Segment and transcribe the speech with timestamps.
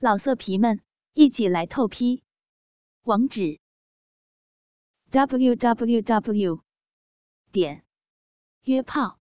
[0.00, 0.80] 老色皮们，
[1.14, 2.22] 一起来透批！
[3.02, 3.58] 网址
[5.10, 6.62] ：w w w
[7.50, 7.84] 点
[8.62, 9.18] 约炮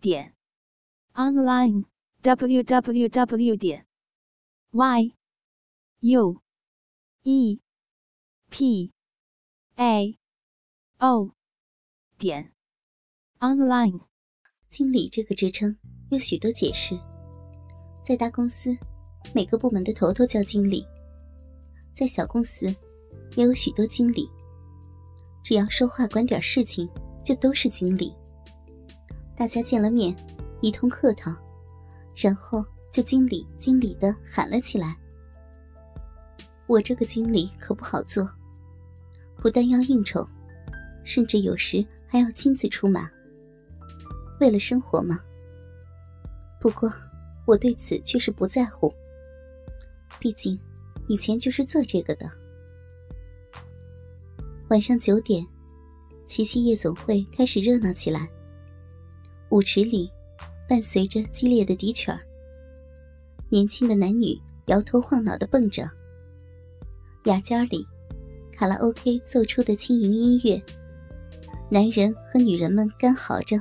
[0.00, 0.34] 点
[1.12, 1.84] online
[2.22, 3.86] w w w 点
[4.72, 5.14] y
[6.00, 6.42] u
[7.22, 7.60] e
[8.50, 8.92] p
[9.76, 10.18] a
[10.98, 11.36] o
[12.18, 12.52] 点
[13.38, 14.08] online。
[14.68, 15.78] 经理这个职称
[16.10, 16.98] 有许多解释，
[18.02, 18.76] 在大公司。
[19.32, 20.86] 每个部门的头头叫经理，
[21.92, 22.66] 在小公司
[23.36, 24.28] 也有许多经理。
[25.42, 26.88] 只要说话管点事情，
[27.22, 28.14] 就都是经理。
[29.36, 30.14] 大家见了面，
[30.60, 31.34] 一通客套，
[32.16, 34.96] 然后就经理经理的喊了起来。
[36.66, 38.26] 我这个经理可不好做，
[39.36, 40.26] 不但要应酬，
[41.02, 43.10] 甚至有时还要亲自出马。
[44.40, 45.20] 为了生活嘛。
[46.60, 46.90] 不过
[47.44, 48.90] 我对此却是不在乎。
[50.24, 50.58] 毕竟，
[51.06, 52.26] 以前就是做这个的。
[54.70, 55.46] 晚上九点，
[56.24, 58.26] 七夕夜总会开始热闹起来。
[59.50, 60.10] 舞池里，
[60.66, 62.18] 伴随着激烈的笛曲儿，
[63.50, 65.86] 年轻的男女摇头晃脑的蹦着。
[67.24, 67.86] 雅间里，
[68.50, 70.62] 卡拉 OK 奏出的轻盈音乐，
[71.70, 73.58] 男人和女人们干嚎着。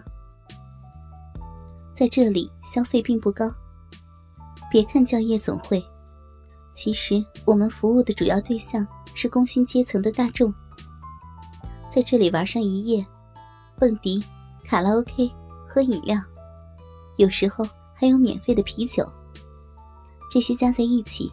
[1.94, 3.52] 在这里消费并不高，
[4.72, 5.84] 别看叫夜总会。
[6.74, 10.54] 其实，我们服务的主要对象是工薪阶层的大众。
[11.90, 13.06] 在这里玩上一夜，
[13.78, 14.24] 蹦迪、
[14.66, 15.32] 卡拉 OK、
[15.68, 16.20] 喝饮料，
[17.18, 17.64] 有时候
[17.94, 19.08] 还有免费的啤酒。
[20.32, 21.32] 这些加在一起，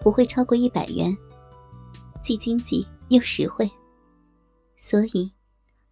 [0.00, 1.16] 不会超过一百元，
[2.20, 3.70] 既经济又实惠。
[4.76, 5.30] 所以，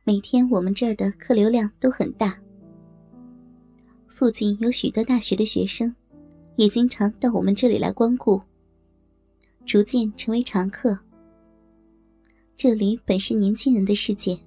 [0.02, 2.36] 每天我们这儿的客流量都很大。
[4.08, 5.94] 附近有许多大学的学生，
[6.56, 8.42] 也经常到我们这里来光顾。
[9.64, 10.98] 逐渐成为常客。
[12.56, 14.39] 这里本是年轻人的世界，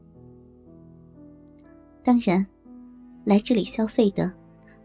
[2.04, 2.46] 当然，
[3.24, 4.32] 来这里消费的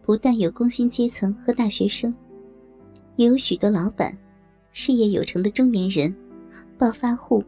[0.03, 2.15] 不但有工薪阶层和大学生，
[3.17, 4.17] 也有许多老板、
[4.73, 6.15] 事业有成的中年人、
[6.79, 7.45] 暴发户，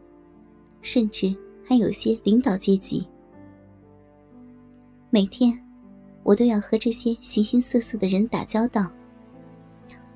[0.81, 1.35] 甚至
[1.65, 3.07] 还有些领导阶级。
[5.09, 5.57] 每天，
[6.21, 8.91] 我都要和这些形形色色的人打交道，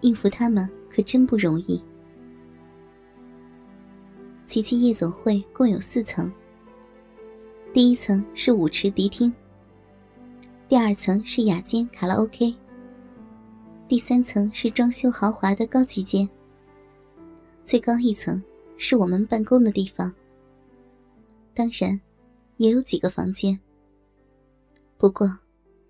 [0.01, 1.81] 应付他们可真不容易。
[4.55, 6.31] 琪琪夜总会共有四层。
[7.73, 9.33] 第一层是舞池迪厅，
[10.69, 12.55] 第二层是雅间卡拉 OK，
[13.85, 16.29] 第三层是装修豪华的高级间，
[17.65, 18.41] 最高一层
[18.77, 20.09] 是我们办公的地方。
[21.53, 21.99] 当然，
[22.55, 23.59] 也有几个房间，
[24.97, 25.37] 不过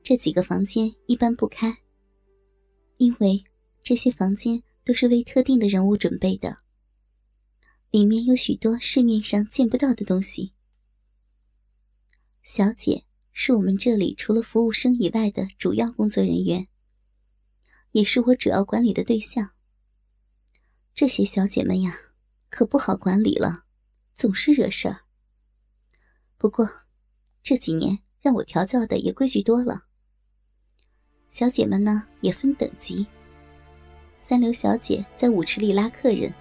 [0.01, 1.71] 这几个房间一般不开，
[2.97, 3.39] 因为
[3.83, 6.64] 这些房间都是为特定的人物准备的。
[7.95, 10.51] 里面有许多市面上见不到的东西。
[12.43, 16.67] 小姐是我们这里除了服务生以外的主要工作人员，
[17.93, 19.51] 也是我主要管理的对象。
[20.93, 21.95] 这些小姐们呀，
[22.49, 23.63] 可不好管理了，
[24.13, 25.03] 总是惹事儿。
[26.37, 26.69] 不过
[27.41, 29.85] 这几年让我调教的也规矩多了。
[31.29, 33.07] 小姐们呢也分等级，
[34.17, 36.33] 三流小姐在舞池里拉客人。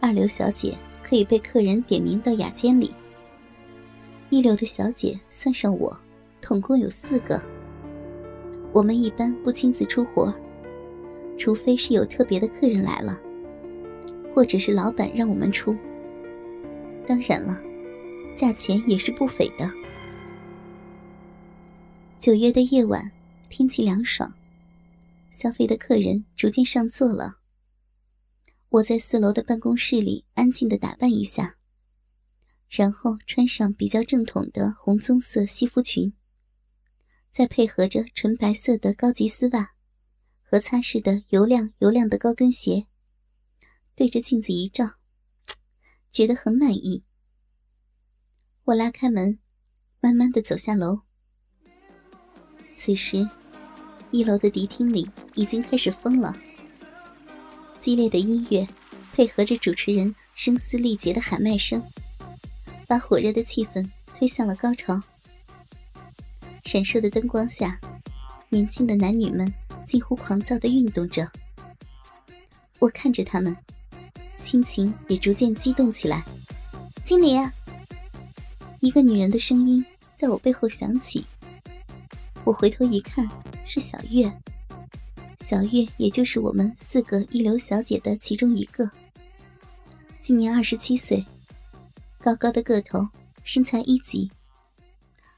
[0.00, 2.94] 二流小姐可以被客人点名到雅间里。
[4.30, 5.96] 一流的小姐算上我，
[6.40, 7.40] 统共有四个。
[8.72, 10.34] 我们一般不亲自出活，
[11.38, 13.18] 除非是有特别的客人来了，
[14.34, 15.76] 或者是老板让我们出。
[17.06, 17.58] 当然了，
[18.36, 19.70] 价钱也是不菲的。
[22.18, 23.12] 九月的夜晚，
[23.48, 24.34] 天气凉爽，
[25.30, 27.36] 消费的客人逐渐上座了。
[28.68, 31.56] 我在四楼的办公室里安静的打扮一下，
[32.68, 36.12] 然后穿上比较正统的红棕色西服裙，
[37.30, 39.74] 再配合着纯白色的高级丝袜
[40.42, 42.86] 和擦拭的油亮油亮的高跟鞋，
[43.94, 44.96] 对着镜子一照，
[46.10, 47.04] 觉得很满意。
[48.64, 49.38] 我拉开门，
[50.00, 51.02] 慢慢的走下楼。
[52.76, 53.26] 此时，
[54.10, 56.36] 一楼的迪厅里已经开始疯了。
[57.86, 58.66] 激烈的音乐，
[59.14, 61.80] 配合着主持人声嘶力竭的喊麦声，
[62.84, 65.00] 把火热的气氛推向了高潮。
[66.64, 67.80] 闪烁的灯光下，
[68.48, 69.54] 年轻的男女们
[69.86, 71.30] 近乎狂躁的运动着。
[72.80, 73.56] 我看着他们，
[74.36, 76.24] 心情也逐渐激动起来。
[77.04, 77.36] 经理，
[78.80, 81.24] 一个女人的声音在我背后响起。
[82.42, 83.30] 我回头一看，
[83.64, 84.28] 是小月。
[85.48, 88.90] 小月也就是我们四个一流小姐的其中一个，
[90.20, 91.24] 今年二十七岁，
[92.18, 93.08] 高高的个头，
[93.44, 94.28] 身材一级，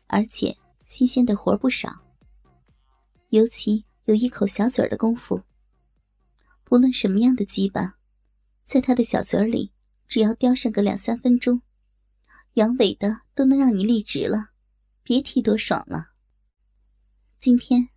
[0.06, 0.56] 而且
[0.86, 1.94] 新鲜的活不少。
[3.28, 5.42] 尤其有一口小嘴的功夫，
[6.64, 7.98] 不论什么样的鸡巴，
[8.64, 9.72] 在他的小嘴里，
[10.06, 11.60] 只要叼上个两三分钟，
[12.54, 14.52] 阳痿的都能让你立直了，
[15.02, 16.12] 别提多爽了。
[17.38, 17.90] 今天。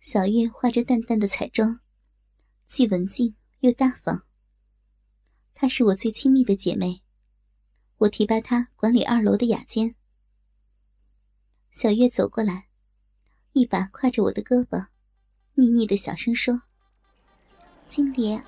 [0.00, 1.80] 小月化着淡淡的彩妆，
[2.68, 4.22] 既文静又大方。
[5.54, 7.02] 她是我最亲密的姐妹，
[7.98, 9.94] 我提拔她管理二楼的雅间。
[11.70, 12.68] 小月走过来，
[13.52, 14.86] 一把挎着我的胳膊，
[15.54, 16.62] 腻腻的小声说
[17.86, 18.40] ：“经理，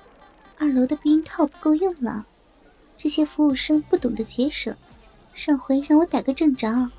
[0.57, 2.25] 二楼的避孕套不够用了，
[2.97, 4.75] 这些服务生不懂得节省，
[5.35, 6.91] 上回让我逮个正着。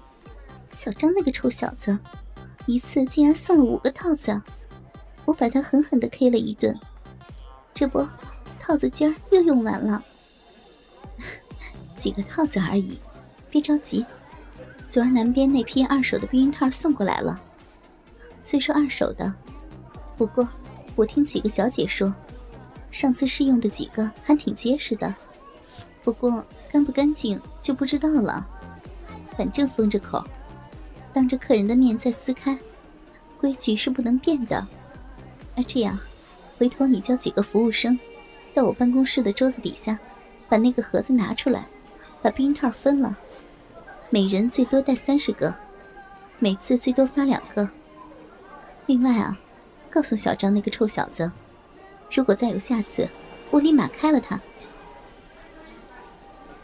[0.70, 1.98] 小张那个臭小子。”
[2.66, 4.40] 一次竟然送了五个套子，
[5.24, 6.78] 我把他狠狠的 K 了一顿。
[7.74, 8.06] 这不，
[8.58, 10.02] 套子今儿又用完了，
[11.96, 12.98] 几个套子而已，
[13.50, 14.04] 别着急。
[14.88, 17.40] 昨儿南边那批二手的避孕套送过来了，
[18.40, 19.34] 虽说二手的，
[20.16, 20.48] 不过
[20.94, 22.14] 我听几个小姐说，
[22.90, 25.12] 上次试用的几个还挺结实的。
[26.02, 28.46] 不过干不干净就不知道了，
[29.32, 30.24] 反正封着口。
[31.14, 32.58] 当着客人的面再撕开，
[33.40, 34.66] 规矩是不能变的。
[35.54, 35.96] 那这样，
[36.58, 37.96] 回头你叫几个服务生，
[38.52, 39.96] 到我办公室的桌子底下，
[40.48, 41.66] 把那个盒子拿出来，
[42.20, 43.16] 把避孕套分了，
[44.10, 45.54] 每人最多带三十个，
[46.40, 47.70] 每次最多发两个。
[48.86, 49.38] 另外啊，
[49.88, 51.30] 告诉小张那个臭小子，
[52.10, 53.08] 如果再有下次，
[53.52, 54.40] 我立马开了他。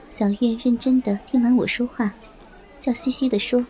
[0.08, 2.12] 小月认真的听完我说话，
[2.75, 3.64] 笑嘻嘻的说。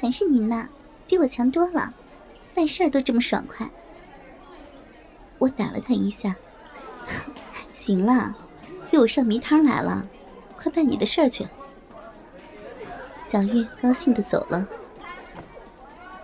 [0.00, 0.66] 还是您呐，
[1.06, 1.92] 比我强多了，
[2.54, 3.68] 办事儿都这么爽快。
[5.36, 6.34] 我打了他一下，
[7.74, 8.34] 行了，
[8.90, 10.06] 给我上迷汤来了，
[10.56, 11.46] 快办你的事儿去。
[13.22, 14.66] 小月高兴的走了，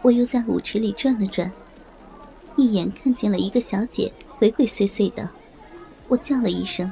[0.01, 1.53] 我又在舞池里转了转，
[2.57, 5.29] 一眼看见了一个小姐鬼鬼祟祟的，
[6.09, 6.91] 我叫了一声：“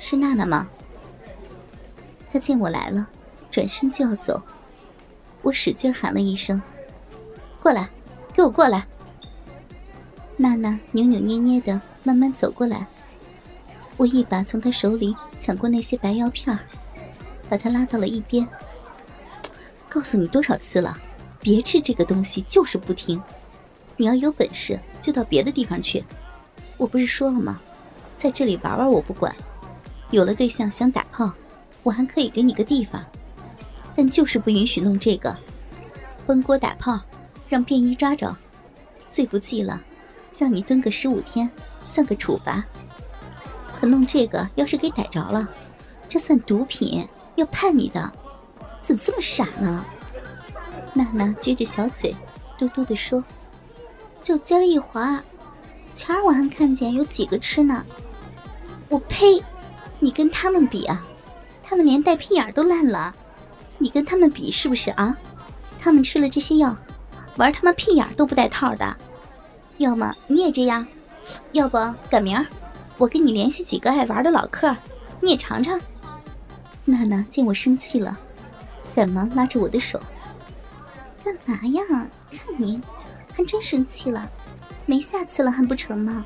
[0.00, 0.70] 是娜娜吗？”
[2.32, 3.08] 她见我来了，
[3.50, 4.42] 转身就要走。
[5.46, 6.60] 我使劲喊了一声
[7.62, 7.88] ：“过来，
[8.34, 8.84] 给我过来！”
[10.36, 12.84] 娜娜扭扭捏捏的慢慢走过来，
[13.96, 16.58] 我一把从她手里抢过那些白药片，
[17.48, 18.44] 把她拉到了一边。
[19.88, 20.98] 告诉你多少次了，
[21.38, 23.22] 别吃这个东西，就是不听。
[23.96, 26.02] 你要有本事就到别的地方去。
[26.76, 27.60] 我不是说了吗？
[28.18, 29.32] 在这里玩玩我不管，
[30.10, 31.32] 有了对象想打炮，
[31.84, 33.06] 我还可以给你个地方。
[33.96, 35.34] 但就是不允许弄这个，
[36.26, 37.00] 崩锅打炮，
[37.48, 38.36] 让便衣抓着，
[39.10, 39.82] 罪不济了，
[40.38, 41.50] 让你蹲个十五天，
[41.82, 42.62] 算个处罚。
[43.80, 45.48] 可弄这个要是给逮着了，
[46.08, 48.12] 这算毒品，要判你的。
[48.82, 49.84] 怎么这么傻呢？
[50.92, 52.14] 娜娜撅着小嘴，
[52.58, 53.24] 嘟嘟地说
[54.22, 55.22] ：“就今儿一会儿，
[55.92, 57.84] 前儿我还看见有几个吃呢。
[58.88, 59.42] 我呸！
[60.00, 61.04] 你跟他们比啊，
[61.62, 63.14] 他们连带屁眼都烂了。”
[63.78, 65.16] 你跟他们比是不是啊？
[65.78, 66.76] 他们吃了这些药，
[67.36, 68.96] 玩他妈屁眼都不带套的。
[69.78, 70.86] 要么你也这样，
[71.52, 71.78] 要不
[72.08, 72.46] 赶明儿
[72.98, 74.74] 我给你联系几个爱玩的老客，
[75.20, 75.78] 你也尝尝。
[76.84, 78.18] 娜娜见我生气了，
[78.94, 80.00] 赶忙拉着我的手
[81.22, 81.82] ：“干嘛呀？
[82.30, 82.80] 看你
[83.34, 84.30] 还真生气了，
[84.86, 86.24] 没下次了还不成吗？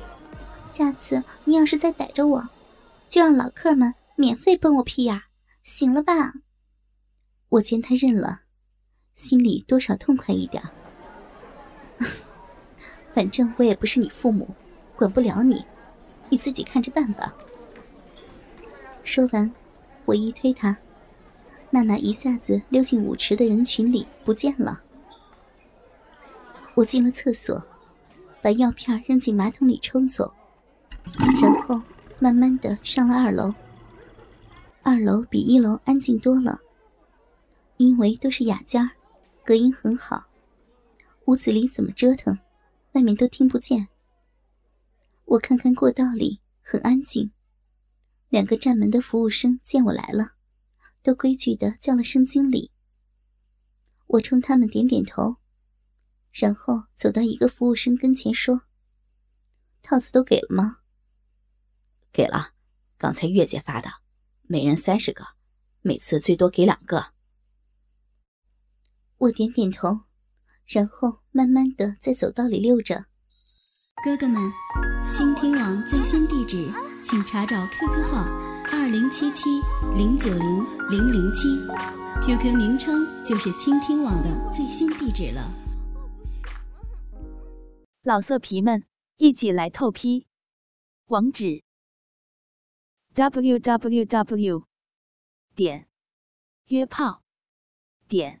[0.71, 2.47] 下次你要是再逮着我，
[3.09, 5.21] 就让老客们免费崩我屁眼，
[5.61, 6.33] 行了吧？”
[7.51, 8.43] 我见他认了，
[9.11, 10.63] 心里多少痛快一点。
[13.11, 14.47] 反正我也不是你父母，
[14.95, 15.65] 管不了你，
[16.29, 17.35] 你自己看着办吧。
[19.03, 19.51] 说完，
[20.05, 20.77] 我一推他，
[21.71, 24.81] 娜娜一下子溜进舞池的人群里不见了。
[26.73, 27.61] 我进了厕所，
[28.41, 30.33] 把药片扔进马桶里冲走，
[31.41, 31.81] 然后
[32.17, 33.53] 慢慢的上了二楼。
[34.83, 36.57] 二楼比一楼安静多了。
[37.81, 38.87] 因为都是雅间
[39.43, 40.29] 隔音很好，
[41.25, 42.37] 屋子里怎么折腾，
[42.91, 43.87] 外面都听不见。
[45.25, 47.31] 我看看过道里很安静，
[48.29, 50.33] 两个站门的服务生见我来了，
[51.01, 52.69] 都规矩的叫了声经理。
[54.05, 55.37] 我冲他们点点头，
[56.31, 58.61] 然后走到一个服务生跟前说
[59.81, 60.81] ：“套子都给了吗
[62.13, 62.51] ？”“给了，
[62.99, 63.89] 刚才月姐发的，
[64.43, 65.25] 每人三十个，
[65.81, 67.13] 每次最多给两个。”
[69.21, 70.05] 我点点头，
[70.65, 73.05] 然后慢慢的在走道里溜着。
[74.03, 74.51] 哥哥们，
[75.11, 76.71] 倾听网最新地址，
[77.03, 78.23] 请查找 QQ 号
[78.71, 79.43] 二零七七
[79.95, 81.49] 零九零零零七
[82.25, 85.53] ，QQ 名称就是倾听网的最新地址了。
[88.01, 88.83] 老色皮们，
[89.17, 90.25] 一起来透批，
[91.05, 91.61] 网址
[93.13, 94.63] ：w w w
[95.53, 95.87] 点
[96.69, 97.21] 约炮
[98.07, 98.40] 点